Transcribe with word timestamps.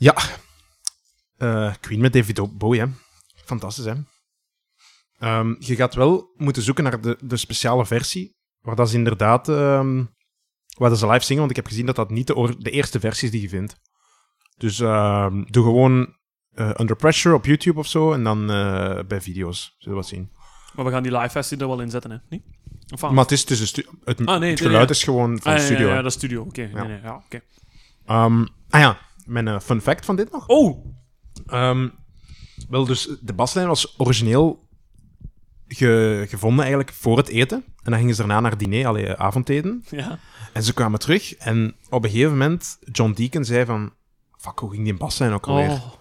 Ja. 0.00 0.14
Eh, 1.36 1.74
Queen 1.80 2.00
met 2.00 2.12
David 2.12 2.58
Bowie, 2.58 2.80
hè. 2.80 2.86
Fantastisch, 3.44 3.84
hè. 3.84 3.94
Ehm, 5.18 5.54
je 5.58 5.74
gaat 5.76 5.94
wel 5.94 6.32
moeten 6.36 6.62
zoeken 6.62 6.84
naar 6.84 7.00
de, 7.00 7.18
de 7.20 7.36
speciale 7.36 7.86
versie, 7.86 8.36
waar 8.60 8.76
dat 8.76 8.88
is 8.88 8.94
inderdaad... 8.94 9.48
ehm, 9.48 10.04
waar 10.78 10.90
dat 10.90 10.98
ze 10.98 11.06
live 11.06 11.24
zingen, 11.24 11.38
want 11.40 11.50
ik 11.50 11.56
heb 11.56 11.66
gezien 11.66 11.86
dat 11.86 11.96
dat 11.96 12.10
niet 12.10 12.26
de, 12.26 12.54
de 12.58 12.70
eerste 12.70 13.00
versie 13.00 13.24
is 13.26 13.30
die 13.32 13.42
je 13.42 13.48
vindt. 13.48 13.76
Dus 14.56 14.80
ehm, 14.80 15.42
doe 15.46 15.64
gewoon 15.64 16.16
eh, 16.54 16.70
Under 16.78 16.96
Pressure 16.96 17.34
op 17.34 17.44
YouTube 17.44 17.78
of 17.78 17.86
zo, 17.86 18.12
en 18.12 18.24
dan 18.24 18.50
eh, 18.50 18.98
bij 19.08 19.20
video's. 19.20 19.74
Zullen 19.78 19.98
we 19.98 20.02
wat 20.04 20.10
zien. 20.10 20.30
Maar 20.74 20.84
we 20.84 20.90
gaan 20.90 21.02
die 21.02 21.12
live 21.16 21.30
versie 21.30 21.58
er 21.58 21.66
wel 21.68 21.80
in 21.80 21.90
zetten, 21.90 22.10
hè? 22.10 22.16
Niet? 22.28 22.42
Of 22.92 23.00
wat? 23.00 23.10
Maar 23.12 23.22
het 23.22 23.32
is, 23.32 23.40
het 23.40 23.50
is 23.50 23.60
een 23.60 23.66
stu- 23.66 23.86
het, 24.04 24.18
Ah, 24.20 24.24
nee, 24.26 24.34
het 24.34 24.40
nee, 24.40 24.56
geluid 24.56 24.88
nee. 24.88 24.96
is 24.96 25.04
gewoon 25.04 25.40
van 25.40 25.52
Ah, 25.52 25.58
de 25.58 25.64
studio. 25.64 25.86
Ja, 25.88 25.94
ja, 25.94 26.02
dat 26.02 26.10
is 26.10 26.16
studio. 26.16 26.42
Oké. 26.42 26.62
Ja. 26.62 26.68
Nee, 26.82 26.88
nee, 26.88 27.00
ja, 27.02 27.14
oké. 27.24 27.40
Ehm, 28.06 28.44
ah 28.70 28.80
ja, 28.80 28.98
mijn 29.30 29.48
eh, 29.48 29.60
fun 29.60 29.80
fact 29.80 30.04
van 30.04 30.16
dit 30.16 30.30
nog. 30.32 30.46
Oh! 30.46 30.86
Ehm, 31.46 31.88
wel, 32.68 32.84
dus 32.84 33.08
de 33.20 33.32
baslijn 33.32 33.66
was 33.66 33.94
origineel 33.98 34.68
ge- 35.66 36.26
gevonden 36.28 36.60
eigenlijk 36.60 36.92
voor 36.92 37.16
het 37.16 37.28
eten. 37.28 37.64
En 37.82 37.90
dan 37.90 37.98
gingen 37.98 38.14
ze 38.14 38.20
daarna 38.26 38.40
naar 38.40 38.58
diner, 38.58 38.86
allee, 38.86 39.14
avondeten. 39.16 39.84
Ja. 39.90 40.18
En 40.52 40.62
ze 40.62 40.74
kwamen 40.74 40.98
terug 40.98 41.34
en 41.34 41.74
op 41.90 42.04
een 42.04 42.10
gegeven 42.10 42.30
moment, 42.32 42.78
John 42.92 43.12
Deacon 43.12 43.44
zei 43.44 43.64
van... 43.64 43.92
Fuck, 44.38 44.58
hoe 44.58 44.70
ging 44.70 44.84
die 44.84 44.94
baslijn 44.96 45.32
ook 45.32 45.46
alweer? 45.46 45.70
Oh. 45.70 45.92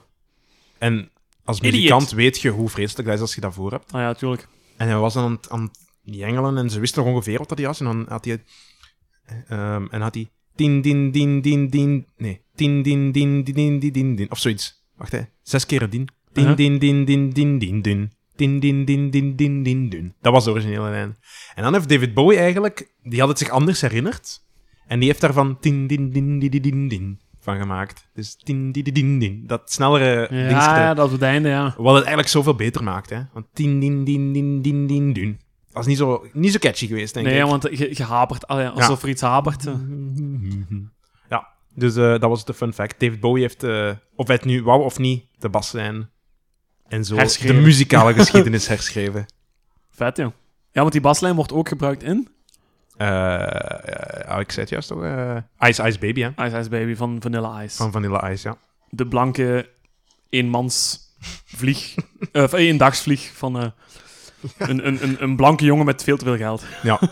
En 0.77 1.11
als 1.43 1.57
Idiot. 1.57 1.73
muzikant 1.73 2.11
weet 2.11 2.39
je 2.39 2.49
hoe 2.49 2.69
vreselijk 2.69 3.07
dat 3.07 3.15
is 3.17 3.21
als 3.21 3.35
je 3.35 3.41
dat 3.41 3.53
voor 3.53 3.71
hebt. 3.71 3.91
Ah 3.91 4.01
ja, 4.01 4.13
tuurlijk. 4.13 4.47
En 4.77 4.87
hij 4.87 4.97
was 4.97 5.13
dan 5.13 5.23
aan 5.23 5.31
het, 5.31 5.49
aan 5.49 5.61
het 5.61 5.79
jengelen 6.01 6.57
en 6.57 6.69
ze 6.69 6.79
wisten 6.79 7.03
nog 7.03 7.13
ongeveer 7.13 7.37
wat 7.37 7.49
dat 7.49 7.59
was. 7.59 7.79
En 7.79 7.85
dan 7.85 8.05
had 8.09 8.25
hij... 8.25 8.43
ehm, 9.47 9.85
en 9.89 10.01
had 10.01 10.13
hij... 10.13 10.29
Din, 10.55 10.81
din, 10.81 11.11
din, 11.11 11.41
din, 11.41 11.67
din... 11.69 12.07
Nee. 12.17 12.41
Din, 12.59 12.81
din, 12.81 13.11
din, 13.11 13.43
din, 13.43 13.53
din, 13.53 13.79
din, 13.79 13.91
din, 13.91 14.15
din. 14.15 14.27
Of 14.29 14.39
zoiets. 14.39 14.65
Wacht, 14.97 15.11
hè. 15.11 15.21
Zes 15.43 15.65
keer 15.65 15.81
een 15.81 15.89
din. 15.89 16.07
Din, 16.33 16.43
Uh-huh. 16.43 16.57
din, 16.57 16.77
din, 16.77 17.05
din, 17.05 17.29
din, 17.29 17.57
din, 17.59 17.81
din. 17.81 18.11
Din, 18.35 18.59
din, 18.59 18.85
din, 18.85 19.09
din, 19.09 19.35
din, 19.35 19.63
din, 19.63 19.89
din. 19.89 20.15
Dat 20.21 20.33
was 20.33 20.43
de 20.43 20.49
originele 20.51 20.89
lijn. 20.89 21.17
En 21.55 21.63
dan 21.63 21.73
heeft 21.73 21.89
David 21.89 22.13
Bowie 22.13 22.39
eigenlijk... 22.39 22.93
Die 23.03 23.19
had 23.19 23.29
het 23.29 23.37
zich 23.37 23.49
anders 23.49 23.81
herinnerd. 23.81 24.41
En 24.87 24.99
die 24.99 25.07
heeft 25.07 25.21
daarvan... 25.21 25.57
Din, 25.61 25.87
din, 25.87 26.09
din, 26.09 26.39
din, 26.39 26.61
din, 26.61 26.87
din, 26.87 27.19
van 27.39 27.57
gemaakt. 27.57 28.09
Dus... 28.13 28.35
Din, 28.43 28.71
din, 28.71 28.83
din, 28.83 29.19
din. 29.19 29.43
Dat 29.47 29.71
snellere 29.71 30.27
Ja, 30.49 30.93
dat 30.93 31.05
is 31.05 31.11
het 31.11 31.21
einde, 31.21 31.49
ja. 31.49 31.63
Wat 31.77 31.93
het 31.95 32.03
eigenlijk 32.03 32.27
zoveel 32.27 32.55
beter 32.55 32.83
maakt, 32.83 33.09
hè. 33.09 33.19
Want 33.33 33.45
din, 33.53 33.79
din, 33.79 34.03
din, 34.03 34.33
din, 34.33 34.61
din, 34.61 34.87
din, 34.87 35.13
din. 35.13 35.39
Dat 35.71 35.81
is 35.81 35.87
niet 35.87 35.97
zo, 35.97 36.25
niet 36.33 36.51
zo 36.51 36.57
catchy 36.59 36.87
geweest, 36.87 37.13
denk 37.13 37.25
Nee, 37.25 37.39
ik. 37.39 37.45
want 37.45 37.63
je, 37.71 37.89
je 37.93 38.03
hapert. 38.03 38.47
Alsof 38.47 39.03
er 39.03 39.09
iets 39.09 39.21
hapert. 39.21 39.63
Dus 41.79 41.95
eh, 41.95 42.09
dat 42.09 42.21
was 42.21 42.45
de 42.45 42.53
fun 42.53 42.73
fact. 42.73 42.99
David 42.99 43.19
Bowie 43.19 43.41
heeft, 43.41 43.63
eh, 43.63 43.91
of 44.15 44.27
hij 44.27 44.35
het 44.35 44.45
nu 44.45 44.63
wou 44.63 44.83
of 44.83 44.97
niet, 44.97 45.25
de 45.37 45.49
baslijn 45.49 46.09
en 46.87 47.05
zo 47.05 47.15
de 47.15 47.53
muzikale 47.53 48.13
geschiedenis 48.19 48.67
herschreven. 48.67 49.25
Vet, 49.91 50.17
joh. 50.17 50.31
Ja, 50.71 50.81
want 50.81 50.91
die 50.91 51.01
baslijn 51.01 51.35
wordt 51.35 51.51
ook 51.51 51.67
gebruikt 51.67 52.03
in 52.03 52.27
Eh, 52.97 54.39
ik 54.39 54.51
zei 54.51 54.61
het 54.61 54.69
juist 54.69 54.87
toch? 54.87 55.03
Ice 55.59 55.87
Ice 55.87 55.99
Baby, 55.99 56.21
hè? 56.21 56.45
Ice 56.45 56.57
Ice 56.57 56.69
Baby 56.69 56.95
van 56.95 57.17
Vanilla 57.21 57.63
Ice. 57.63 57.75
Van 57.75 57.91
Vanilla 57.91 58.31
Ice, 58.31 58.47
ja. 58.47 58.57
De 58.89 59.07
blanke 59.07 59.69
eenmansvlieg. 60.29 61.95
eh, 62.31 62.43
of 62.43 62.53
eendagsvlieg 62.53 63.31
van 63.33 63.55
een, 63.55 63.73
een, 64.87 65.03
een, 65.03 65.23
een 65.23 65.35
blanke 65.35 65.65
jongen 65.65 65.85
met 65.85 66.03
veel 66.03 66.17
te 66.17 66.25
veel 66.25 66.37
geld. 66.37 66.63
Ja. 66.83 66.99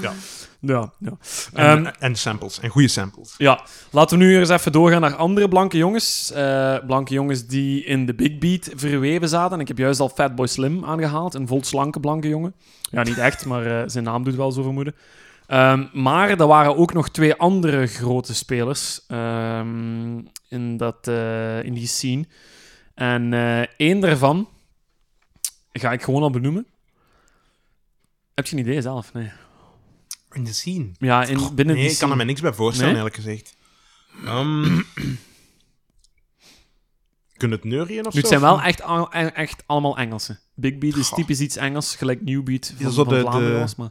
Ja, 0.00 0.12
ja. 0.60 0.92
En, 1.00 1.16
Ehm, 1.54 1.86
en 1.98 2.16
samples, 2.16 2.60
en 2.60 2.68
goede 2.68 2.88
samples. 2.88 3.34
Ja, 3.38 3.64
laten 3.90 4.18
we 4.18 4.24
nu 4.24 4.38
eens 4.38 4.48
even 4.48 4.72
doorgaan 4.72 5.00
naar 5.00 5.14
andere 5.14 5.48
blanke 5.48 5.76
jongens. 5.76 6.32
Eh, 6.32 6.78
blanke 6.86 7.14
jongens 7.14 7.46
die 7.46 7.84
in 7.84 8.06
de 8.06 8.14
Big 8.14 8.38
Beat 8.38 8.70
verweven 8.74 9.28
zaten. 9.28 9.54
En 9.54 9.60
ik 9.60 9.68
heb 9.68 9.78
juist 9.78 10.00
al 10.00 10.08
Fatboy 10.08 10.46
Slim 10.46 10.84
aangehaald, 10.84 11.34
een 11.34 11.46
volslanke 11.46 12.00
blanke 12.00 12.28
jongen. 12.28 12.54
Ja, 12.90 13.02
niet 13.02 13.18
echt, 13.18 13.46
maar 13.46 13.66
eh, 13.66 13.82
zijn 13.86 14.04
naam 14.04 14.24
doet 14.24 14.34
wel 14.34 14.52
zo 14.52 14.62
vermoeden. 14.62 14.94
Ehm, 15.46 15.86
maar 15.92 16.30
er 16.30 16.46
waren 16.46 16.76
ook 16.76 16.92
nog 16.92 17.08
twee 17.08 17.34
andere 17.34 17.86
grote 17.86 18.34
spelers 18.34 19.00
ehm, 19.06 20.18
in, 20.48 20.76
dat, 20.76 21.08
eh, 21.08 21.62
in 21.62 21.74
die 21.74 21.86
scene. 21.86 22.24
En 22.94 23.32
één 23.76 24.00
daarvan 24.00 24.48
ga 25.72 25.92
ik 25.92 26.02
gewoon 26.02 26.22
al 26.22 26.30
benoemen. 26.30 26.66
Heb 28.34 28.46
je 28.46 28.56
een 28.56 28.62
idee 28.62 28.80
zelf? 28.80 29.12
Nee. 29.12 29.30
In 30.32 30.44
de 30.44 30.52
scene. 30.52 30.90
Ja, 30.98 31.24
in, 31.24 31.54
binnen 31.54 31.76
nee, 31.76 31.90
ik 31.90 31.98
kan 31.98 32.10
er 32.10 32.16
me 32.16 32.24
niks 32.24 32.40
bij 32.40 32.52
voorstellen, 32.52 32.88
Nee? 32.92 32.96
eerlijk 33.02 33.16
gezegd. 33.16 33.56
Ehm 34.24 34.80
Kun 37.36 37.48
je 37.48 37.54
het 37.54 37.64
neurien 37.64 38.06
of 38.06 38.12
Nu, 38.14 38.20
het 38.20 38.28
zo? 38.28 38.38
zijn 38.38 38.40
wel 38.40 38.62
echt, 38.62 38.82
al- 38.82 39.08
e- 39.14 39.26
echt 39.26 39.62
allemaal 39.66 39.96
Engelsen. 39.98 40.38
Big 40.54 40.78
Beat 40.78 40.96
is 40.96 41.06
Goh. 41.08 41.18
typisch 41.18 41.40
iets 41.40 41.56
Engels, 41.56 41.96
gelijk 41.96 42.22
New 42.22 42.42
Beat 42.42 42.66
van, 42.66 42.86
Ja, 42.86 42.90
zo 42.92 43.04
van 43.04 43.14
de- 43.14 43.20
Vlaanderen 43.20 43.52
de- 43.52 43.58
was. 43.58 43.74
Maar... 43.74 43.90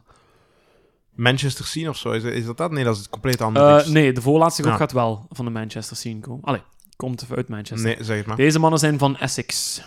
Manchester 1.14 1.64
scene 1.66 1.88
of 1.88 1.96
zo? 1.96 2.10
Is, 2.10 2.22
is 2.22 2.44
dat 2.44 2.56
dat? 2.56 2.70
Nee, 2.70 2.84
dat 2.84 2.94
is 2.94 3.00
het 3.00 3.10
compleet 3.10 3.40
anders. 3.40 3.84
Eh, 3.86 3.90
nee, 3.90 4.12
de 4.12 4.20
voorlaatste 4.22 4.62
groep 4.62 4.74
Ja. 4.74 4.80
gaat 4.80 4.92
wel 4.92 5.26
van 5.30 5.44
de 5.44 5.50
Manchester 5.50 5.96
scene 5.96 6.20
komen. 6.20 6.44
Allee, 6.44 6.62
komt 6.96 7.26
uit 7.36 7.48
Manchester. 7.48 7.88
Nee, 7.96 8.04
zeg 8.04 8.16
het 8.16 8.26
maar. 8.26 8.36
Deze 8.36 8.58
mannen 8.58 8.78
zijn 8.78 8.98
van 8.98 9.16
Essex. 9.16 9.82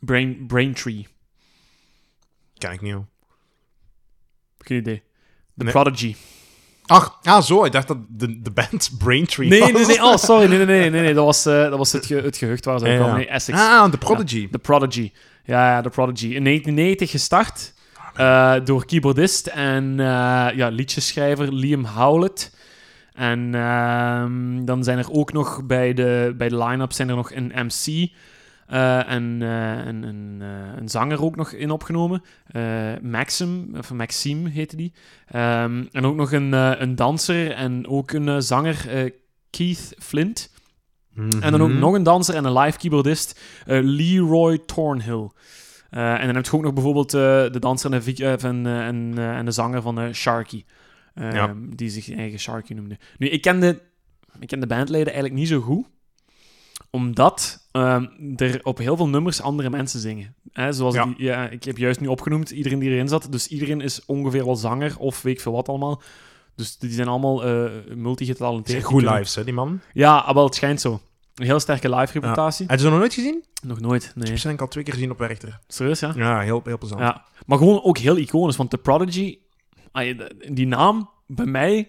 Brain, 0.00 0.46
Braintree. 0.46 1.06
Ken 2.58 2.72
ik 2.72 2.80
niet, 2.80 2.92
hoor. 2.92 3.06
Geen 4.58 4.78
idee. 4.78 5.02
The 5.60 5.66
Nee. 5.66 5.72
Prodigy. 5.72 6.16
Ach, 6.86 7.18
ah, 7.22 7.42
zo. 7.42 7.64
Ik 7.64 7.72
dacht 7.72 7.88
dat 7.88 7.96
de, 8.08 8.42
de 8.42 8.50
band 8.50 8.90
Braintree 8.98 9.48
Nee, 9.48 9.60
was. 9.60 9.70
nee, 9.72 9.84
nee. 9.86 10.02
Oh, 10.04 10.16
sorry. 10.16 10.48
Nee, 10.48 10.56
nee, 10.56 10.66
nee. 10.66 10.90
nee, 10.90 11.00
nee. 11.00 11.14
Dat 11.14 11.24
was, 11.24 11.46
eh, 11.46 11.62
dat 11.62 11.78
was 11.78 11.92
het, 11.92 12.06
ge, 12.06 12.14
het 12.14 12.36
gehucht 12.36 12.64
waar 12.64 12.78
ze 12.78 12.88
Ja, 12.88 12.96
kwamen. 12.96 13.14
Nee, 13.14 13.26
Essex. 13.28 13.58
Ah, 13.58 13.90
The 13.90 13.98
Prodigy. 13.98 14.48
The 14.50 14.58
Prodigy. 14.58 15.12
Ja, 15.44 15.70
ja, 15.70 15.82
The 15.82 15.88
Prodigy. 15.90 16.34
In 16.34 16.44
1990 16.44 17.10
gestart 17.10 17.72
eh, 18.14 18.54
door 18.64 18.84
keyboardist 18.86 19.46
en 19.46 19.94
eh, 20.00 20.06
ja, 20.54 20.68
liedjeschrijver 20.68 21.52
Liam 21.54 21.84
Howlett. 21.84 22.56
En 23.14 23.54
ehm, 23.54 24.64
dan 24.64 24.84
zijn 24.84 24.98
er 24.98 25.10
ook 25.10 25.32
nog 25.32 25.62
bij 25.66 25.94
de, 25.94 26.34
bij 26.38 26.48
de 26.48 26.64
line-up 26.64 26.92
zijn 26.92 27.08
er 27.08 27.16
nog 27.16 27.32
een 27.32 27.52
MC 27.54 28.08
eh, 28.70 29.10
en 29.10 29.38
eh, 29.42 29.86
een, 29.86 30.02
een, 30.02 30.38
eh, 30.40 30.76
een 30.76 30.88
zanger 30.88 31.22
ook 31.22 31.36
nog 31.36 31.52
in 31.52 31.70
opgenomen. 31.70 32.22
Maxim, 33.02 33.74
of 33.76 33.92
Maxime 33.92 34.48
heette 34.50 34.76
die. 34.76 34.92
Ehm, 35.26 35.84
en 35.92 36.04
ook 36.04 36.16
nog 36.16 36.32
een, 36.32 36.52
een 36.82 36.94
danser 36.94 37.50
en 37.50 37.86
ook 37.86 38.12
een 38.12 38.42
zanger, 38.42 39.12
Keith 39.50 39.94
Flint. 39.98 40.52
En 41.40 41.50
dan 41.50 41.62
ook 41.62 41.68
Mhm. 41.68 41.78
nog 41.78 41.94
een 41.94 42.02
danser 42.02 42.34
en 42.34 42.44
een 42.44 42.58
live 42.58 42.78
keyboardist, 42.78 43.40
Leroy 43.66 44.58
Thornhill. 44.58 45.30
En 45.90 46.26
dan 46.26 46.34
heb 46.34 46.44
je 46.44 46.52
ook 46.52 46.62
nog 46.62 46.72
bijvoorbeeld 46.72 47.10
de 47.10 47.56
danser 47.58 47.92
en 47.92 48.00
de, 48.00 48.26
en, 48.42 48.66
en, 48.66 49.18
en 49.18 49.44
de 49.44 49.50
zanger 49.50 49.82
van 49.82 50.14
Sharky. 50.14 50.64
eh, 51.14 51.32
Ja. 51.32 51.54
Die 51.76 51.88
zich 51.90 52.10
eigen 52.10 52.38
Sharky 52.38 52.72
noemde. 52.72 52.98
Nu, 53.18 53.28
ik 53.28 53.40
ken, 53.42 53.60
de, 53.60 53.80
ik 54.40 54.48
ken 54.48 54.60
de 54.60 54.66
bandleden 54.66 55.06
eigenlijk 55.12 55.34
niet 55.34 55.48
zo 55.48 55.60
goed. 55.60 55.86
Omdat 56.90 57.68
ehm, 57.72 58.06
er 58.36 58.60
op 58.62 58.78
heel 58.78 58.96
veel 58.96 59.08
nummers 59.08 59.40
andere 59.42 59.70
mensen 59.70 60.00
zingen. 60.00 60.34
Hè, 60.52 60.72
zoals 60.72 60.94
Ja. 60.94 61.04
Die, 61.04 61.14
ja, 61.18 61.48
ik 61.48 61.64
heb 61.64 61.78
juist 61.78 62.00
nu 62.00 62.06
opgenoemd, 62.06 62.50
iedereen 62.50 62.78
die 62.78 62.90
erin 62.90 63.08
zat. 63.08 63.26
Dus 63.30 63.48
iedereen 63.48 63.80
is 63.80 64.04
ongeveer 64.06 64.44
wel 64.44 64.56
zanger 64.56 64.98
of 64.98 65.22
weet 65.22 65.34
ik 65.34 65.40
veel 65.40 65.52
wat 65.52 65.68
allemaal. 65.68 66.02
Dus 66.54 66.78
die 66.78 66.90
zijn 66.90 67.08
allemaal 67.08 67.36
Die 67.40 67.96
multigetalenteerd. 67.96 68.84
goed 68.84 69.02
lives, 69.02 69.34
hè, 69.34 69.44
die 69.44 69.54
man. 69.54 69.80
Ja, 69.92 70.16
ah, 70.16 70.34
wel, 70.34 70.44
het 70.44 70.54
schijnt 70.54 70.80
zo. 70.80 71.00
Een 71.34 71.46
heel 71.46 71.60
sterke 71.60 71.94
live 71.96 72.12
reputatie. 72.12 72.66
Heb 72.66 72.78
je 72.78 72.84
ze 72.84 72.90
nog 72.90 72.98
nooit 72.98 73.14
gezien? 73.14 73.44
Nog 73.62 73.80
nooit, 73.80 74.04
Ik 74.04 74.14
nee. 74.24 74.38
heb 74.38 74.52
ik 74.52 74.60
al 74.60 74.68
twee 74.68 74.84
keer 74.84 74.92
gezien 74.92 75.10
op 75.10 75.18
Werchter. 75.18 75.58
Serieus, 75.68 76.00
ja? 76.00 76.12
Ja, 76.16 76.40
heel, 76.40 76.60
heel 76.64 76.78
plezant. 76.78 77.00
Ja. 77.00 77.24
Maar 77.46 77.58
gewoon 77.58 77.82
ook 77.82 77.98
heel 77.98 78.16
iconisch, 78.16 78.56
want 78.56 78.70
The 78.70 78.78
Prodigy, 78.78 79.38
die 80.52 80.66
naam, 80.66 81.10
bij 81.26 81.46
mij 81.46 81.88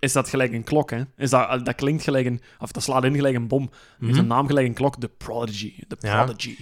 is 0.00 0.12
dat 0.12 0.28
gelijk 0.28 0.52
een 0.52 0.64
klok, 0.64 0.90
hè. 0.90 1.00
Is 1.16 1.30
dat, 1.30 1.64
dat 1.64 1.74
klinkt 1.74 2.02
gelijk 2.02 2.26
een... 2.26 2.40
Of 2.58 2.72
dat 2.72 2.82
slaat 2.82 3.04
in 3.04 3.14
gelijk 3.14 3.34
een 3.34 3.48
bom. 3.48 3.70
Is 4.00 4.06
Mhm. 4.08 4.18
een 4.18 4.26
naam 4.26 4.46
gelijk 4.46 4.66
een 4.66 4.74
klok. 4.74 4.96
The 5.00 5.08
Prodigy. 5.08 5.74
The 5.88 5.96
Ja. 6.00 6.24
Prodigy. 6.24 6.56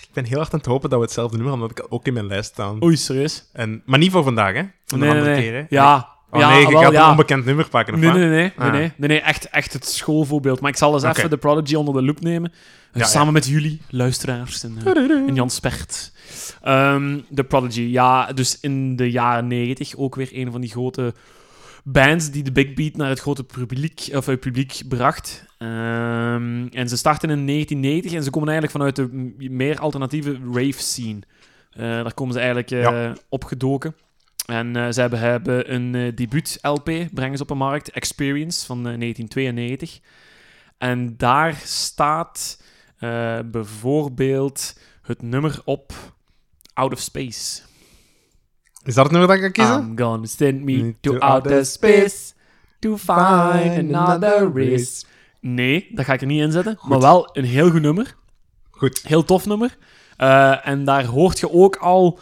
Ik 0.00 0.10
ben 0.12 0.24
heel 0.24 0.38
hard 0.38 0.52
aan 0.52 0.58
het 0.58 0.68
hopen 0.68 0.90
dat 0.90 0.98
we 0.98 1.04
hetzelfde 1.04 1.36
nummer 1.36 1.52
hebben, 1.52 1.68
omdat 1.70 1.86
ik 1.86 1.92
ook 1.92 2.06
in 2.06 2.12
mijn 2.12 2.26
lijst 2.26 2.50
staan. 2.52 2.82
Oei, 2.84 2.96
serieus? 2.96 3.48
En, 3.52 3.82
maar 3.84 3.98
niet 3.98 4.10
voor 4.10 4.22
vandaag, 4.24 4.54
hè? 4.54 4.62
Voor 4.84 4.98
Nee, 4.98 5.08
een 5.08 5.14
nee, 5.14 5.24
andere 5.24 5.40
nee. 5.40 5.50
keer, 5.50 5.60
hè? 5.60 5.66
Ja. 5.68 6.08
Oh, 6.30 6.40
ja, 6.40 6.48
nee, 6.48 6.66
wel, 6.66 6.80
gaat 6.82 6.92
ja. 6.92 7.04
een 7.04 7.10
onbekend 7.10 7.44
nummer 7.44 7.68
pakken, 7.68 7.94
of 7.94 8.00
Nee, 8.00 8.10
nee, 8.10 8.18
nee, 8.20 8.28
nee, 8.28 8.52
Ah. 8.56 8.72
nee, 8.72 8.92
nee, 8.96 9.08
nee, 9.08 9.20
echt, 9.20 9.48
echt 9.48 9.72
het 9.72 9.86
schoolvoorbeeld. 9.88 10.60
Maar 10.60 10.70
ik 10.70 10.76
zal 10.76 10.94
eens 10.94 11.02
even 11.02 11.30
The 11.30 11.36
Prodigy 11.38 11.74
onder 11.74 11.94
de 11.94 12.02
loep 12.02 12.20
nemen. 12.20 12.52
Ja, 12.92 13.04
samen 13.04 13.32
met 13.32 13.46
jullie, 13.46 13.80
luisteraars 13.90 14.62
en, 14.64 14.76
eh, 14.84 14.96
en 15.26 15.34
Jan 15.34 15.50
Spert. 15.50 16.12
Ehm 16.62 17.18
The 17.34 17.44
Prodigy, 17.44 17.80
ja, 17.80 18.32
dus 18.32 18.60
in 18.60 18.96
de 18.96 19.10
jaren 19.10 19.46
negentig 19.46 19.96
ook 19.96 20.14
weer 20.14 20.28
een 20.32 20.52
van 20.52 20.60
die 20.60 20.70
grote 20.70 21.14
bands 21.84 22.30
die 22.30 22.42
de 22.42 22.52
Big 22.52 22.74
Beat 22.74 22.96
naar 22.96 23.08
het 23.08 23.20
grote 23.20 23.44
publiek, 23.44 24.08
of, 24.12 24.28
eh, 24.28 24.38
publiek 24.38 24.82
bracht. 24.88 25.44
Ehm, 25.58 26.66
en 26.66 26.88
ze 26.88 26.96
starten 26.96 27.30
in 27.30 27.44
1990 27.44 28.12
en 28.12 28.22
ze 28.22 28.30
komen 28.30 28.48
eigenlijk 28.48 28.78
vanuit 28.78 28.96
de 28.96 29.34
meer 29.50 29.78
alternatieve 29.78 30.38
rave 30.52 30.72
scene. 30.82 31.18
Eh, 31.70 31.80
daar 31.82 32.14
komen 32.14 32.32
ze 32.32 32.38
eigenlijk 32.38 32.70
eh, 32.70 32.80
Ja. 32.82 33.16
opgedoken. 33.28 33.94
En 34.46 34.76
eh, 34.76 34.90
ze 34.90 35.00
hebben, 35.00 35.18
hebben 35.18 35.74
een 35.74 35.94
eh, 35.94 36.12
debuut-LP, 36.16 36.90
brengen 37.14 37.36
ze 37.36 37.42
op 37.42 37.48
de 37.48 37.54
markt, 37.54 37.90
Experience, 37.90 38.66
van 38.66 38.76
eh, 38.88 38.98
1992. 38.98 40.00
En 40.78 41.16
daar 41.16 41.54
staat 41.64 42.62
eh, 42.98 43.38
bijvoorbeeld 43.50 44.78
het 45.02 45.22
nummer 45.22 45.60
op 45.64 45.92
Out 46.74 46.92
of 46.92 47.00
Space. 47.00 47.62
Is 48.84 48.94
dat 48.94 49.04
het 49.04 49.12
nummer 49.12 49.28
dat 49.28 49.36
ik 49.36 49.42
ga 49.42 49.50
kiezen? 49.50 49.88
I'm 49.88 49.98
gonna 49.98 50.26
send 50.26 50.62
me 50.62 50.94
to 51.00 51.12
to 51.12 51.18
outer 51.18 51.66
space 51.66 52.32
to 52.78 52.96
find 52.96 53.94
another 53.94 54.52
race. 54.54 55.04
Nee, 55.40 55.88
dat 55.90 56.04
ga 56.04 56.12
ik 56.12 56.20
er 56.20 56.26
niet 56.26 56.40
in 56.40 56.52
zetten. 56.52 56.78
Maar 56.82 57.00
wel 57.00 57.28
een 57.32 57.44
heel 57.44 57.70
goed 57.70 57.80
nummer. 57.80 58.14
Goed. 58.70 59.02
Heel 59.02 59.24
tof 59.24 59.46
nummer. 59.46 59.76
Eh, 60.16 60.66
en 60.66 60.84
daar 60.84 61.04
hoort 61.04 61.38
je 61.38 61.52
ook 61.52 61.76
al... 61.76 62.18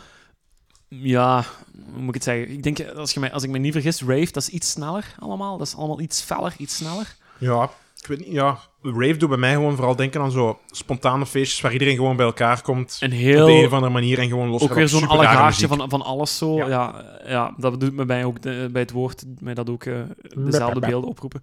Ja, 0.88 1.44
hoe 1.92 2.00
moet 2.00 2.08
ik 2.08 2.14
het 2.14 2.24
zeggen? 2.24 2.50
Ik 2.50 2.62
denk, 2.62 2.80
als, 2.96 3.12
je 3.12 3.20
mij, 3.20 3.32
als 3.32 3.42
ik 3.42 3.50
me 3.50 3.58
niet 3.58 3.72
vergis, 3.72 4.02
Rave, 4.02 4.32
dat 4.32 4.42
is 4.42 4.48
iets 4.48 4.70
sneller 4.70 5.14
allemaal. 5.18 5.58
Dat 5.58 5.66
is 5.66 5.76
allemaal 5.76 6.00
iets 6.00 6.20
feller, 6.20 6.54
iets 6.58 6.76
sneller. 6.76 7.16
Ja, 7.38 7.70
ik 8.02 8.08
weet 8.08 8.18
niet. 8.18 8.28
Ja, 8.32 8.58
Rave 8.82 9.16
doet 9.16 9.28
bij 9.28 9.38
mij 9.38 9.52
gewoon 9.52 9.74
vooral 9.76 9.96
denken 9.96 10.20
aan 10.20 10.30
zo 10.30 10.58
spontane 10.70 11.26
feestjes 11.26 11.60
waar 11.60 11.72
iedereen 11.72 11.96
gewoon 11.96 12.16
bij 12.16 12.26
elkaar 12.26 12.62
komt. 12.62 12.96
Een 13.00 13.12
Op 13.12 13.16
heel... 13.18 13.46
de 13.46 13.52
een 13.52 13.64
of 13.66 13.72
andere 13.72 13.92
manier 13.92 14.18
en 14.18 14.28
gewoon 14.28 14.48
los 14.48 14.62
ook 14.62 14.74
weer 14.74 14.88
zo'n 14.88 15.06
allegaartje 15.08 15.66
van, 15.68 15.88
van 15.90 16.02
alles 16.02 16.38
zo. 16.38 16.56
Ja. 16.56 16.66
Ja. 16.68 17.04
Ja, 17.26 17.54
dat 17.56 17.80
doet 17.80 17.92
me 17.92 18.04
bij, 18.04 18.24
ook 18.24 18.42
de- 18.42 18.68
bij 18.72 18.82
het 18.82 18.90
woord 18.90 19.24
mij 19.40 19.54
dat 19.54 19.70
ook 19.70 19.84
eh, 19.84 20.00
dezelfde 20.36 20.80
beelden 20.80 21.08
oproepen. 21.10 21.42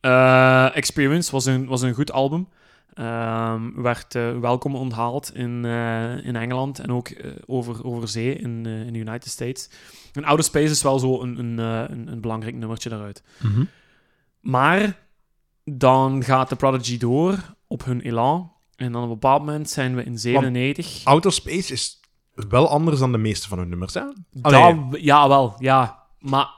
Eh, 0.00 0.76
Experience 0.76 1.30
was 1.30 1.44
een, 1.46 1.66
was 1.66 1.82
een 1.82 1.94
goed 1.94 2.12
album. 2.12 2.48
Ehm, 2.94 3.82
werd 3.82 4.14
eh, 4.14 4.38
welkom 4.38 4.74
onthaald 4.76 5.34
in, 5.34 5.64
eh, 5.64 6.24
in 6.26 6.36
Engeland 6.36 6.78
en 6.78 6.92
ook 6.92 7.08
over, 7.46 7.84
over 7.84 8.08
zee 8.08 8.34
in, 8.34 8.62
eh, 8.66 8.86
in 8.86 8.92
de 8.92 8.98
United 8.98 9.28
States. 9.30 9.70
En 10.12 10.24
Outer 10.24 10.44
Space 10.44 10.70
is 10.72 10.82
wel 10.82 10.98
zo 10.98 11.20
een, 11.22 11.38
een, 11.38 11.58
een, 11.58 12.08
een 12.12 12.20
belangrijk 12.20 12.54
nummertje 12.56 12.88
daaruit. 12.88 13.22
Mhm. 13.38 13.64
Maar 14.40 14.96
dan 15.64 16.24
gaat 16.24 16.48
de 16.48 16.56
Prodigy 16.56 16.98
door 16.98 17.54
op 17.66 17.84
hun 17.84 18.00
elan. 18.00 18.52
En 18.76 18.92
dan 18.92 19.02
op 19.02 19.08
een 19.08 19.14
bepaald 19.18 19.44
moment 19.44 19.70
zijn 19.70 19.94
we 19.94 20.04
in 20.04 20.18
97. 20.18 21.04
Outer 21.04 21.32
Space 21.32 21.72
is 21.72 22.00
wel 22.34 22.68
anders 22.68 22.98
dan 22.98 23.12
de 23.12 23.18
meeste 23.18 23.48
van 23.48 23.58
hun 23.58 23.68
nummers, 23.68 23.94
hè? 23.94 24.02
Dat, 24.30 24.52
ja, 25.00 25.28
wel, 25.28 25.54
ja. 25.58 26.02
Maar 26.18 26.48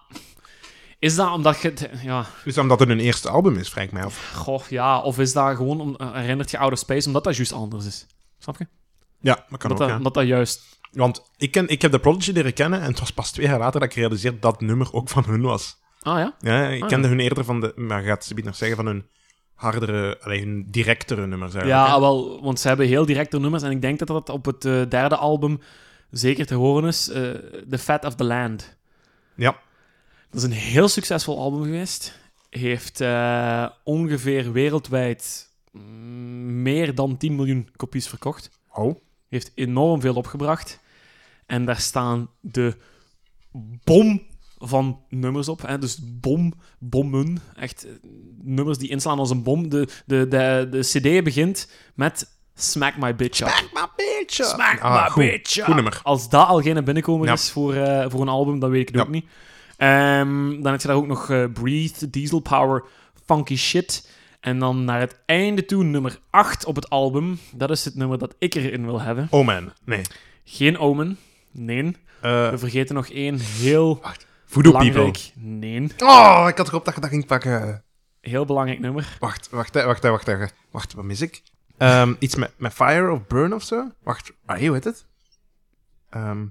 is 0.98 1.14
dat 1.14 1.32
omdat 1.32 1.60
je... 1.60 1.68
het- 1.68 1.90
Ja, 2.02 2.26
Dus 2.44 2.58
omdat 2.58 2.78
het 2.78 2.88
hun 2.88 3.00
eerste 3.00 3.28
album 3.28 3.56
is, 3.56 3.74
ik 3.74 3.92
mij 3.92 4.04
af. 4.04 4.32
goh, 4.34 4.68
ja. 4.68 5.00
Of 5.00 5.18
is 5.18 5.32
dat 5.32 5.56
gewoon... 5.56 5.80
Om, 5.80 5.96
eh, 5.96 6.12
herinnert 6.12 6.50
je 6.50 6.58
Outer 6.58 6.78
Space 6.78 7.06
omdat 7.06 7.24
dat 7.24 7.36
juist 7.36 7.52
anders 7.52 7.86
is? 7.86 8.06
Snap 8.38 8.58
je? 8.58 8.66
Ja, 9.20 9.44
dat 9.48 9.58
kan 9.58 9.70
ook, 9.70 9.78
dat, 9.78 9.90
omdat 9.90 10.14
dat 10.14 10.26
juist... 10.26 10.72
Want 10.92 11.30
ik, 11.36 11.50
ken, 11.50 11.68
ik 11.68 11.82
heb 11.82 11.92
de 11.92 11.98
Prodigy 11.98 12.30
leren 12.32 12.52
kennen 12.54 12.80
en 12.80 12.86
het 12.90 12.98
was 13.00 13.10
pas 13.12 13.30
twee 13.32 13.46
jaar 13.46 13.58
later 13.58 13.80
dat 13.80 13.88
ik 13.88 13.94
realiseerde 13.96 14.38
dat 14.38 14.52
het 14.52 14.60
nummer 14.60 14.92
ook 14.92 15.08
van 15.08 15.24
hun 15.26 15.42
was. 15.42 15.82
Ah 16.04 16.18
ja? 16.18 16.34
Ja, 16.40 16.68
ik 16.68 16.82
Ah, 16.82 16.88
kende 16.88 17.08
hun 17.08 17.20
eerder 17.20 17.44
van 17.44 17.60
de... 17.60 17.72
Maar 17.76 18.02
gaat 18.02 18.24
ze 18.24 18.34
nog 18.44 18.56
zeggen 18.56 18.76
van 18.76 18.86
hun 18.86 19.06
hardere... 19.54 20.18
Allee, 20.20 20.40
hun 20.40 20.66
directere 20.70 21.26
nummers 21.26 21.54
eigenlijk. 21.54 21.86
Ja, 21.86 21.94
hè. 21.94 22.00
wel, 22.00 22.42
want 22.42 22.60
ze 22.60 22.68
hebben 22.68 22.86
heel 22.86 23.06
directe 23.06 23.40
nummers. 23.40 23.62
En 23.62 23.70
ik 23.70 23.80
denk 23.80 23.98
dat 23.98 24.08
dat 24.08 24.28
op 24.28 24.44
het 24.44 24.64
eh, 24.64 24.82
derde 24.88 25.16
album 25.16 25.60
zeker 26.10 26.46
te 26.46 26.54
horen 26.54 26.88
is. 26.88 27.08
eh, 27.08 27.22
The 27.70 27.78
Fat 27.78 28.04
of 28.04 28.14
the 28.14 28.24
Land. 28.24 28.76
Ja. 29.34 29.56
Dat 30.30 30.42
is 30.42 30.42
een 30.42 30.52
heel 30.56 30.88
succesvol 30.88 31.38
album 31.38 31.62
geweest. 31.62 32.18
Heeft 32.50 33.00
eh, 33.00 33.66
ongeveer 33.84 34.52
wereldwijd 34.52 35.48
mm, 35.72 36.62
meer 36.62 36.94
dan 36.94 37.16
10 37.16 37.34
miljoen 37.36 37.68
kopies 37.76 38.08
verkocht. 38.08 38.50
Oh. 38.72 38.96
Heeft 39.28 39.52
enorm 39.54 40.00
veel 40.00 40.14
opgebracht. 40.14 40.80
En 41.46 41.64
daar 41.64 41.80
staan 41.80 42.30
de 42.40 42.76
bom 43.84 44.22
van 44.68 45.00
nummers 45.08 45.48
op. 45.48 45.62
Hè? 45.66 45.78
Dus 45.78 45.98
bom, 46.02 46.52
bommen. 46.78 47.38
Echt 47.56 47.84
eh, 47.86 47.90
nummers 48.42 48.78
die 48.78 48.88
inslaan 48.88 49.18
als 49.18 49.30
een 49.30 49.42
bom. 49.42 49.68
De, 49.68 49.88
de, 50.06 50.28
de, 50.28 50.66
de 50.70 50.80
CD 50.80 51.24
begint 51.24 51.70
met 51.94 52.30
Smack 52.54 52.96
My 52.96 53.14
Bitch 53.14 53.40
Up. 53.40 53.48
Smack 53.48 53.70
my 53.72 53.86
bitch 53.96 54.38
up. 54.38 54.46
Smack 54.46 54.80
Ah, 54.80 55.02
my 55.04 55.10
goed. 55.10 55.22
bitch 55.24 55.56
up. 55.58 55.64
Goed 55.64 55.74
nummer. 55.74 56.00
Als 56.02 56.28
dat 56.28 56.46
al 56.46 56.60
geen 56.60 56.84
binnenkomer 56.84 57.26
Ja. 57.26 57.32
is 57.32 57.50
voor, 57.50 57.74
eh, 57.74 58.04
voor 58.10 58.20
een 58.20 58.28
album, 58.28 58.58
dan 58.58 58.70
weet 58.70 58.80
ik 58.80 58.86
het 58.88 58.96
Ja. 58.96 59.02
ook 59.02 59.08
niet. 59.08 59.26
Ehm, 59.76 60.62
dan 60.62 60.72
heb 60.72 60.80
je 60.80 60.86
daar 60.88 60.96
ook 60.96 61.06
nog 61.06 61.30
eh, 61.30 61.44
Breathe, 61.52 62.10
Diesel 62.10 62.40
Power, 62.40 62.84
Funky 63.26 63.56
Shit. 63.56 64.10
En 64.40 64.58
dan 64.58 64.84
naar 64.84 65.00
het 65.00 65.18
einde 65.26 65.64
toe, 65.64 65.84
nummer 65.84 66.18
8 66.30 66.64
op 66.64 66.76
het 66.76 66.90
album. 66.90 67.38
Dat 67.52 67.70
is 67.70 67.84
het 67.84 67.94
nummer 67.94 68.18
dat 68.18 68.34
ik 68.38 68.54
erin 68.54 68.84
wil 68.84 69.00
hebben. 69.00 69.26
Oh 69.30 69.46
man, 69.46 69.72
nee. 69.84 70.02
Geen 70.44 70.78
Omen. 70.78 71.18
Nee. 71.50 71.96
We 72.20 72.52
vergeten 72.54 72.94
nog 72.94 73.08
één 73.08 73.38
heel 73.38 74.00
Voodoo 74.54 74.72
People. 74.72 74.92
belangrijk... 74.92 75.32
Nee. 75.34 75.90
Oh, 75.98 76.46
ik 76.48 76.56
had 76.56 76.68
gehoopt 76.68 76.84
dat 76.84 76.94
je 76.94 77.00
dat 77.00 77.10
ging 77.10 77.26
pakken. 77.26 77.84
Heel 78.20 78.44
belangrijk 78.44 78.80
nummer. 78.80 79.16
Wacht, 79.20 79.50
wacht, 79.50 79.74
hè, 79.74 79.84
wacht, 79.84 80.02
hè, 80.02 80.10
wacht, 80.10 80.26
hè. 80.26 80.46
wacht, 80.70 80.92
wat 80.92 81.04
mis 81.04 81.20
ik? 81.20 81.42
Ehm, 81.78 82.14
iets 82.18 82.34
met, 82.34 82.52
met 82.56 82.72
Fire 82.72 83.10
of 83.10 83.26
Burn 83.26 83.54
of 83.54 83.62
zo? 83.62 83.90
Wacht, 84.02 84.32
ah, 84.46 84.58
hoe 84.58 84.72
heet 84.72 84.84
het? 84.84 85.06
Ehm, 86.10 86.46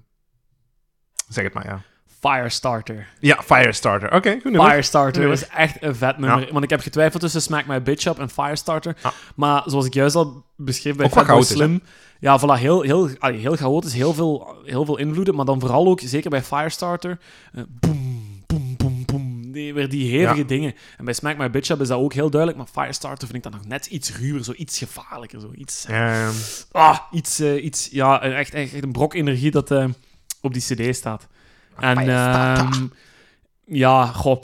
zeg 1.27 1.43
het 1.43 1.53
maar, 1.53 1.65
ja. 1.65 1.81
Firestarter. 2.29 3.07
Ja, 3.19 3.41
Firestarter. 3.45 4.13
Oké, 4.13 4.31
goed 4.31 4.43
nummer. 4.43 4.69
Firestarter 4.69 5.31
is 5.31 5.47
echt 5.47 5.77
een 5.83 5.95
vet 5.95 6.17
nummer. 6.17 6.47
Want 6.51 6.63
ik 6.63 6.69
heb 6.69 6.79
getwijfeld 6.81 7.21
tussen 7.21 7.41
Smack 7.41 7.65
My 7.65 7.81
Bitch 7.81 8.05
Up 8.05 8.19
en 8.19 8.29
Firestarter. 8.29 8.95
Ja. 9.03 9.13
Maar 9.35 9.63
zoals 9.65 9.85
ik 9.85 9.93
juist 9.93 10.15
al 10.15 10.45
beschreef 10.55 10.95
bij 10.95 11.09
Fatboy 11.09 11.43
Slim... 11.43 11.81
Ja, 12.19 12.39
voilà, 12.39 12.59
heel, 12.59 12.81
heel, 12.81 13.09
allee, 13.19 13.39
heel 13.39 13.55
chaotisch, 13.55 13.93
heel 13.93 14.13
veel, 14.13 14.55
heel 14.65 14.85
veel 14.85 14.97
invloeden. 14.97 15.35
Maar 15.35 15.45
dan 15.45 15.59
vooral 15.59 15.87
ook, 15.87 15.99
zeker 16.03 16.29
bij 16.29 16.41
Firestarter... 16.43 17.19
eh, 17.53 17.63
boom, 17.79 18.43
boom, 18.47 18.75
boom, 18.77 19.05
boom. 19.05 19.51
Die, 19.51 19.73
weer 19.73 19.89
die 19.89 20.11
hevige 20.11 20.37
Ja. 20.39 20.43
dingen. 20.43 20.73
En 20.97 21.05
bij 21.05 21.13
Smack 21.13 21.37
My 21.37 21.49
Bitch 21.49 21.69
Up 21.69 21.81
is 21.81 21.87
dat 21.87 21.99
ook 21.99 22.13
heel 22.13 22.29
duidelijk. 22.29 22.59
Maar 22.73 22.83
Firestarter 22.83 23.27
vind 23.27 23.45
ik 23.45 23.51
dat 23.51 23.61
nog 23.61 23.67
net 23.69 23.85
iets 23.85 24.15
ruwer, 24.17 24.43
zo 24.43 24.53
iets 24.55 24.77
gevaarlijker. 24.77 25.39
Zo 25.39 25.51
iets, 25.55 25.85
Ehm, 25.89 26.29
ah, 26.71 26.97
iets, 27.11 27.39
eh, 27.39 27.63
iets 27.63 27.87
ja, 27.91 28.21
echt, 28.21 28.53
echt, 28.53 28.73
echt 28.73 28.83
een 28.83 28.91
brok 28.91 29.13
energie 29.13 29.51
dat 29.51 29.71
eh, 29.71 29.85
op 30.41 30.53
die 30.53 30.61
cd 30.61 30.95
staat. 30.95 31.27
En 31.79 31.97
ehm, 31.97 32.87
ja, 33.65 34.05
goh, 34.05 34.43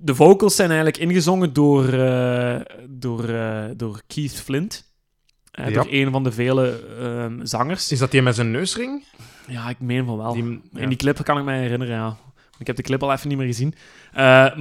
de 0.00 0.14
vocals 0.14 0.56
zijn 0.56 0.68
eigenlijk 0.68 0.98
ingezongen 0.98 1.52
door, 1.52 1.88
eh, 1.92 2.60
door, 2.88 3.28
eh, 3.28 3.64
door 3.76 4.00
Keith 4.06 4.40
Flint. 4.40 4.86
Eh, 5.50 5.68
Ja. 5.68 5.72
Door 5.72 5.86
een 5.90 6.10
van 6.10 6.24
de 6.24 6.32
vele 6.32 6.84
ehm, 7.00 7.44
zangers. 7.46 7.92
is 7.92 7.98
dat 7.98 8.10
die 8.10 8.22
met 8.22 8.34
zijn 8.34 8.50
neusring? 8.50 9.04
Ja, 9.46 9.68
ik 9.68 9.80
meen 9.80 10.06
van 10.06 10.16
wel. 10.16 10.32
Die, 10.32 10.60
ja. 10.72 10.80
In 10.80 10.88
die 10.88 10.98
clip 10.98 11.24
kan 11.24 11.38
ik 11.38 11.44
me 11.44 11.52
herinneren, 11.52 11.94
ja. 11.94 12.16
Ik 12.58 12.66
heb 12.66 12.76
de 12.76 12.82
clip 12.82 13.02
al 13.02 13.12
even 13.12 13.28
niet 13.28 13.38
meer 13.38 13.46
gezien. 13.46 13.74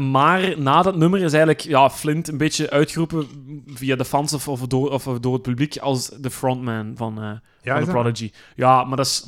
Maar 0.10 0.60
na 0.60 0.82
dat 0.82 0.96
nummer 0.96 1.20
is 1.20 1.34
eigenlijk 1.34 1.60
ja, 1.60 1.90
Flint 1.90 2.28
een 2.28 2.38
beetje 2.38 2.70
uitgeroepen 2.70 3.28
via 3.68 3.96
de 3.96 4.06
fans 4.06 4.34
of, 4.34 4.48
of, 4.48 4.60
door, 4.62 4.92
of 4.92 5.04
door 5.04 5.34
het 5.34 5.42
publiek 5.42 5.78
als 5.78 6.10
de 6.10 6.30
frontman 6.30 6.94
van, 6.96 7.42
Ja, 7.62 7.76
van 7.76 7.86
de? 7.86 7.92
Prodigy. 7.92 8.32
Ja, 8.56 8.84
maar 8.84 8.98
dat, 8.98 9.06
is, 9.06 9.26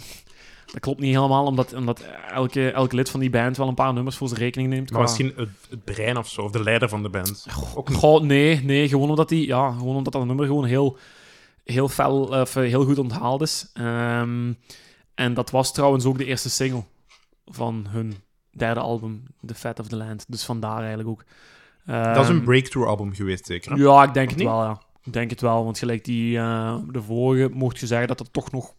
dat 0.72 0.80
klopt 0.80 1.00
niet 1.00 1.16
helemaal, 1.16 1.46
omdat, 1.46 1.74
omdat 1.74 2.04
elke, 2.32 2.72
elk 2.72 2.92
lid 2.92 3.10
van 3.10 3.20
die 3.20 3.30
band 3.30 3.58
wel 3.58 3.68
een 3.68 3.74
paar 3.74 3.94
nummers 3.94 4.16
voor 4.16 4.28
zijn 4.28 4.40
rekening 4.40 4.70
neemt. 4.70 4.92
Maar 4.92 4.92
qua- 4.92 5.02
misschien 5.02 5.34
het, 5.36 5.50
het 5.70 5.84
brein 5.84 6.18
of 6.18 6.28
zo, 6.30 6.42
of 6.42 6.52
de 6.52 6.64
leider 6.64 6.90
van 6.90 7.04
de 7.04 7.10
band. 7.10 7.46
Ook. 7.76 7.90
Goh, 7.94 8.22
nee, 8.22 8.64
nee, 8.64 8.88
gewoon 8.88 9.10
omdat, 9.10 9.30
die, 9.30 9.48
ja, 9.48 9.72
gewoon 9.72 9.96
omdat 9.96 10.14
dat 10.14 10.26
nummer 10.26 10.46
gewoon 10.46 10.66
heel, 10.66 10.98
heel 11.64 11.88
fel, 11.90 12.22
of 12.24 12.56
eh, 12.56 12.64
heel 12.64 12.86
goed 12.86 12.98
onthaald 13.00 13.42
is. 13.42 13.70
Ehm, 13.74 14.54
en 15.16 15.34
dat 15.34 15.50
was 15.50 15.74
trouwens 15.74 16.06
ook 16.06 16.18
de 16.18 16.26
eerste 16.26 16.50
single 16.50 16.84
van 17.46 17.86
hun 17.90 18.14
derde 18.52 18.80
album, 18.80 19.24
The 19.46 19.56
Fat 19.56 19.80
of 19.80 19.88
the 19.88 19.96
Land. 19.96 20.26
Dus 20.28 20.44
vandaar 20.46 20.80
eigenlijk 20.80 21.10
ook. 21.10 21.24
dat 21.86 22.24
is 22.24 22.30
een 22.30 22.36
Ehm, 22.36 22.44
breakthrough 22.46 22.90
album 22.90 23.14
geweest, 23.14 23.46
zeker. 23.46 23.72
hè? 23.72 23.78
Ja, 23.84 24.04
ik 24.04 24.14
denk 24.14 24.26
Of 24.28 24.34
het 24.34 24.44
niet? 24.44 24.52
wel, 24.52 24.64
ja. 24.64 24.82
Ik 25.04 25.14
denk 25.14 25.30
het 25.30 25.42
wel, 25.42 25.64
want 25.64 25.78
gelijk 25.78 26.06
die, 26.06 26.38
eh, 26.38 26.76
de 26.92 27.02
vorige 27.02 27.50
mocht 27.54 27.80
je 27.80 27.88
zeggen 27.88 28.08
dat 28.08 28.20
het 28.20 28.34
toch 28.34 28.52
nog 28.52 28.74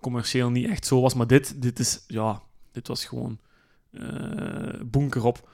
commercieel 0.00 0.50
niet 0.50 0.68
echt 0.68 0.86
zo 0.86 1.00
was. 1.00 1.14
Maar 1.14 1.26
dit, 1.26 1.62
dit 1.62 1.78
is, 1.78 2.04
ja, 2.06 2.42
dit 2.72 2.88
was 2.88 3.04
gewoon 3.04 3.38
eh 3.92 4.80
bunker 4.84 5.24
op. 5.24 5.48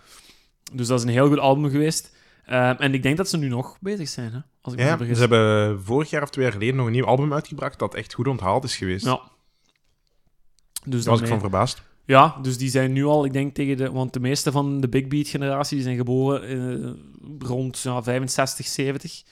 Dus 0.73 0.87
dat 0.87 0.99
is 0.99 1.05
een 1.05 1.11
heel 1.11 1.29
goed 1.29 1.39
album 1.39 1.71
geweest. 1.71 2.17
Ehm, 2.45 2.75
en 2.79 2.95
ik 2.95 3.03
denk 3.03 3.17
dat 3.17 3.29
ze 3.29 3.37
nu 3.37 3.49
nog 3.49 3.77
bezig 3.81 4.09
zijn, 4.09 4.33
hè? 4.33 4.39
Als 4.61 4.75
ik 4.75 4.79
me 4.79 4.85
Ja, 4.85 5.15
ze 5.15 5.21
hebben 5.21 5.83
vorig 5.83 6.11
jaar 6.11 6.23
of 6.23 6.31
twee 6.31 6.45
jaar 6.45 6.53
geleden 6.53 6.77
nog 6.77 6.87
een 6.87 6.93
nieuw 6.93 7.05
album 7.05 7.33
uitgebracht 7.33 7.79
dat 7.79 7.95
echt 7.95 8.15
goed 8.15 8.29
onthaald 8.29 8.65
is 8.65 8.77
geweest. 8.77 9.05
Ja. 9.05 9.21
Dus 10.85 11.05
Daar 11.05 11.13
was 11.13 11.23
ik 11.23 11.29
van 11.29 11.41
verbaasd. 11.41 11.83
Ja, 12.05 12.39
dus 12.43 12.59
die 12.59 12.71
zijn 12.71 12.93
nu 12.93 13.05
al, 13.05 13.25
ik 13.25 13.33
denk 13.33 13.55
tegen 13.55 13.77
de... 13.77 13.91
Want 13.91 14.13
de 14.13 14.21
meeste 14.21 14.53
van 14.53 14.81
de 14.81 14.89
Big 14.89 15.09
Beat 15.09 15.29
generatie 15.29 15.77
die 15.77 15.85
zijn 15.85 15.97
geboren 15.97 16.43
eh, 16.49 17.49
rond 17.49 17.79
ja, 17.79 18.03
65, 18.03 18.67
70. 18.67 19.23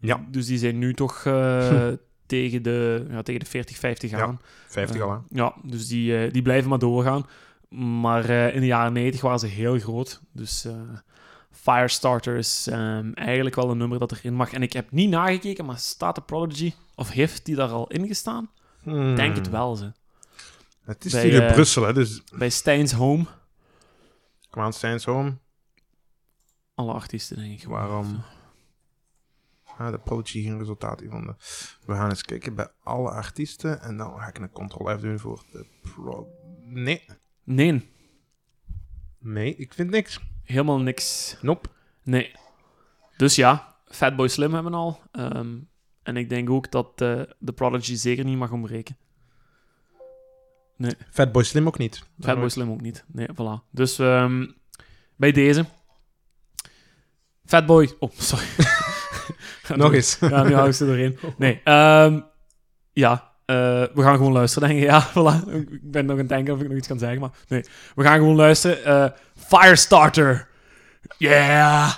Ja. 0.00 0.26
Dus 0.30 0.46
die 0.46 0.58
zijn 0.58 0.78
nu 0.78 0.94
toch 0.94 1.24
eh, 1.24 1.88
tegen, 2.40 2.62
de, 2.62 3.06
ja, 3.10 3.22
tegen 3.22 3.40
de 3.40 3.46
40, 3.46 3.78
50 3.78 4.10
Ja, 4.10 4.18
gaan. 4.18 4.40
50 4.68 4.96
Eh, 4.96 5.02
al, 5.02 5.10
hè? 5.10 5.18
Ja, 5.28 5.54
dus 5.62 5.88
die, 5.88 6.16
eh, 6.16 6.32
die 6.32 6.42
blijven 6.42 6.68
maar 6.68 6.78
doorgaan. 6.78 7.26
Maar 7.68 8.28
eh, 8.28 8.54
in 8.54 8.60
de 8.60 8.66
jaren 8.66 8.92
90 8.92 9.20
waren 9.20 9.38
ze 9.38 9.46
heel 9.46 9.78
groot. 9.78 10.20
Dus 10.32 10.64
eh, 10.64 10.72
Firestarter 11.50 12.36
is 12.36 12.66
ehm, 12.70 13.12
eigenlijk 13.12 13.54
wel 13.56 13.70
een 13.70 13.78
nummer 13.78 13.98
dat 13.98 14.12
erin 14.12 14.34
mag. 14.34 14.52
En 14.52 14.62
ik 14.62 14.72
heb 14.72 14.90
niet 14.90 15.10
nagekeken, 15.10 15.64
maar 15.64 15.78
staat 15.78 16.14
de 16.14 16.20
Prodigy... 16.20 16.72
Of 16.94 17.10
heeft 17.10 17.44
die 17.44 17.54
daar 17.54 17.68
al 17.68 17.86
in 17.86 18.06
gestaan? 18.06 18.50
Ik 18.84 19.16
denk 19.16 19.36
het 19.36 19.48
wel, 19.50 19.76
ze. 19.76 19.82
Hmm. 19.82 19.92
Het 20.84 21.04
is 21.04 21.12
Bij, 21.12 21.22
hier 21.22 21.42
in 21.42 21.52
Brussel, 21.52 21.82
hè, 21.86 21.92
dus 21.92 22.22
Bij 22.34 22.50
Stijn's 22.50 22.92
Home. 22.92 23.24
kom 24.50 24.62
aan, 24.62 24.72
Stijns 24.72 25.04
Home. 25.04 25.32
Alle 26.74 26.92
artiesten, 26.92 27.36
denk 27.36 27.60
ik. 27.60 27.68
Waarom? 27.68 28.22
Ah, 29.78 29.90
de 29.90 29.98
Prodigy 29.98 30.42
geen 30.42 30.58
resultaat 30.58 31.00
gevonden. 31.00 31.36
We 31.86 31.94
gaan 31.94 32.08
eens 32.10 32.22
kijken 32.22 32.54
bij 32.54 32.68
alle 32.82 33.10
artiesten. 33.10 33.80
En 33.82 33.96
dan 33.96 34.18
ga 34.18 34.28
ik 34.28 34.38
een 34.38 34.50
Ctrl 34.52 34.98
F 34.98 35.00
doen 35.00 35.18
voor 35.18 35.44
de 35.52 35.66
Pro... 35.82 36.28
Nee. 36.64 37.04
Nee, 37.44 37.90
Nee, 39.18 39.56
ik 39.56 39.72
vind 39.74 39.90
niks. 39.90 40.20
helemaal 40.42 40.80
niks. 40.80 41.36
Nope. 41.40 41.68
Nee. 42.02 42.32
Dus 43.16 43.34
ja, 43.34 43.76
Fatboy 43.86 44.28
Slim 44.28 44.54
hebben 44.54 44.72
we 44.72 44.78
al. 44.78 45.00
Ehm, 45.12 45.58
en 46.02 46.16
ik 46.16 46.28
denk 46.28 46.50
ook 46.50 46.70
dat 46.70 47.00
eh, 47.00 47.22
de 47.38 47.52
Prodigy 47.52 47.94
zeker 47.94 48.24
niet 48.24 48.38
mag 48.38 48.50
ontbreken. 48.50 48.96
Fatboy 51.10 51.42
Slim 51.42 51.66
ook 51.66 51.78
niet. 51.78 52.04
Fatboy 52.20 52.48
Slim 52.48 52.70
ook 52.70 52.80
niet. 52.80 53.04
Nee, 53.06 53.28
voilà. 53.32 53.70
Dus 53.70 53.98
ehm, 53.98 54.46
bij 55.16 55.32
deze. 55.32 55.64
Fatboy... 57.44 57.94
Oh, 57.98 58.10
sorry. 58.12 58.46
Nog 59.68 59.94
eens. 59.94 60.18
Ja, 60.20 60.42
nu 60.42 60.54
hou 60.54 60.68
ik 60.68 60.74
ze 60.74 60.86
erin. 60.86 61.18
Nee, 61.36 61.60
ehm, 61.64 62.20
ja, 62.92 63.30
eh, 63.44 63.56
we 63.94 64.02
gaan 64.02 64.16
gewoon 64.16 64.32
luisteren, 64.32 64.68
denk 64.68 64.80
ik. 64.80 64.86
Ja, 64.90 65.08
voilà. 65.10 65.48
Ik 65.70 65.90
ben 65.90 66.04
nog 66.04 66.12
aan 66.12 66.18
het 66.18 66.28
denken 66.28 66.54
of 66.54 66.60
ik 66.60 66.68
nog 66.68 66.76
iets 66.76 66.88
kan 66.88 66.98
zeggen, 66.98 67.20
maar 67.20 67.30
nee. 67.48 67.64
We 67.94 68.02
gaan 68.02 68.18
gewoon 68.18 68.36
luisteren. 68.36 68.84
Eh, 68.84 69.10
Firestarter. 69.36 70.48
Yeah! 71.18 71.90